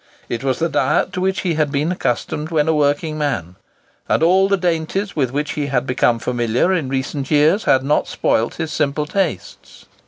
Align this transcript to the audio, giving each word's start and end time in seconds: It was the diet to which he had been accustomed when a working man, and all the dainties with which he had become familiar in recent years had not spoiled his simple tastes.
It 0.29 0.43
was 0.43 0.57
the 0.57 0.67
diet 0.67 1.13
to 1.13 1.21
which 1.21 1.41
he 1.41 1.53
had 1.53 1.71
been 1.71 1.91
accustomed 1.91 2.49
when 2.49 2.67
a 2.67 2.73
working 2.73 3.19
man, 3.19 3.55
and 4.09 4.23
all 4.23 4.47
the 4.49 4.57
dainties 4.57 5.15
with 5.15 5.31
which 5.31 5.51
he 5.51 5.67
had 5.67 5.85
become 5.85 6.17
familiar 6.17 6.73
in 6.73 6.89
recent 6.89 7.29
years 7.29 7.65
had 7.65 7.83
not 7.83 8.07
spoiled 8.07 8.55
his 8.55 8.71
simple 8.73 9.05
tastes. 9.05 9.85